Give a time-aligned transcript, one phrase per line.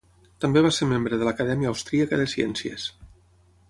[0.45, 2.93] També va ser membre de l'Acadèmia austríaca de ciències.